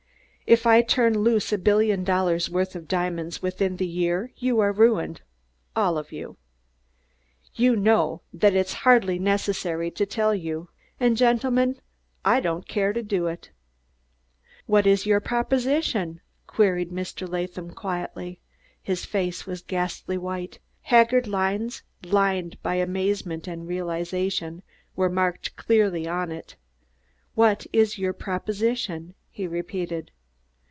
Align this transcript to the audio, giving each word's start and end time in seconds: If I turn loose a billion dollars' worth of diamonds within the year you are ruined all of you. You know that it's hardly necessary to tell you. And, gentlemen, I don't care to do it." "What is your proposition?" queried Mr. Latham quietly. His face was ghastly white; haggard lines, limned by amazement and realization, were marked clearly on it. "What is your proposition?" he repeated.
If 0.47 0.67
I 0.67 0.81
turn 0.81 1.17
loose 1.17 1.53
a 1.53 1.57
billion 1.57 2.03
dollars' 2.03 2.49
worth 2.49 2.75
of 2.75 2.85
diamonds 2.85 3.41
within 3.41 3.77
the 3.77 3.87
year 3.87 4.33
you 4.35 4.59
are 4.59 4.73
ruined 4.73 5.21
all 5.77 5.97
of 5.97 6.11
you. 6.11 6.35
You 7.55 7.77
know 7.77 8.21
that 8.33 8.53
it's 8.53 8.73
hardly 8.83 9.17
necessary 9.17 9.89
to 9.91 10.05
tell 10.05 10.35
you. 10.35 10.67
And, 10.99 11.15
gentlemen, 11.15 11.79
I 12.25 12.41
don't 12.41 12.67
care 12.67 12.91
to 12.91 13.01
do 13.01 13.27
it." 13.27 13.51
"What 14.65 14.85
is 14.85 15.05
your 15.05 15.21
proposition?" 15.21 16.19
queried 16.47 16.89
Mr. 16.91 17.25
Latham 17.31 17.71
quietly. 17.71 18.41
His 18.83 19.05
face 19.05 19.45
was 19.45 19.61
ghastly 19.61 20.17
white; 20.17 20.59
haggard 20.81 21.27
lines, 21.27 21.81
limned 22.03 22.61
by 22.61 22.75
amazement 22.75 23.47
and 23.47 23.69
realization, 23.69 24.63
were 24.97 25.07
marked 25.09 25.55
clearly 25.55 26.09
on 26.09 26.29
it. 26.29 26.57
"What 27.35 27.65
is 27.71 27.97
your 27.97 28.11
proposition?" 28.11 29.13
he 29.29 29.47
repeated. 29.47 30.11